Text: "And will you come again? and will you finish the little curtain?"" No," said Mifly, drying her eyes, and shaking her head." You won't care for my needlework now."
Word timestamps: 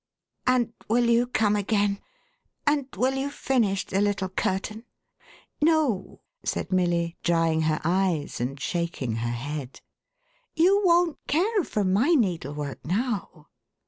"And 0.47 0.73
will 0.87 1.05
you 1.07 1.27
come 1.27 1.55
again? 1.55 1.99
and 2.65 2.87
will 2.95 3.13
you 3.13 3.29
finish 3.29 3.85
the 3.85 4.01
little 4.01 4.29
curtain?"" 4.29 4.85
No," 5.61 6.21
said 6.43 6.69
Mifly, 6.71 7.17
drying 7.21 7.61
her 7.69 7.79
eyes, 7.83 8.41
and 8.41 8.59
shaking 8.59 9.17
her 9.17 9.29
head." 9.29 9.79
You 10.55 10.81
won't 10.83 11.19
care 11.27 11.63
for 11.63 11.83
my 11.83 12.15
needlework 12.17 12.83
now." 12.83 13.49